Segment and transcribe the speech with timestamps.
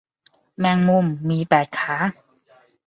[0.59, 1.95] แมงมุม มีแปดขา